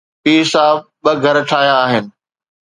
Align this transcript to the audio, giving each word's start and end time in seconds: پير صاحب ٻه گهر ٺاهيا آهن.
پير 0.23 0.43
صاحب 0.53 0.77
ٻه 1.03 1.11
گهر 1.23 1.37
ٺاهيا 1.49 1.75
آهن. 1.85 2.05